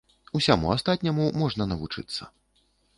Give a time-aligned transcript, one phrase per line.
[0.39, 2.23] Усяму астатняму можна навучыцца.